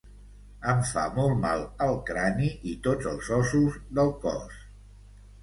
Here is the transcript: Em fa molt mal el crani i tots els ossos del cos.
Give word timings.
Em 0.71 0.79
fa 0.91 1.03
molt 1.17 1.35
mal 1.43 1.65
el 1.87 1.93
crani 2.07 2.49
i 2.73 2.75
tots 2.89 3.11
els 3.13 3.31
ossos 3.37 3.79
del 4.01 4.13
cos. 4.27 4.59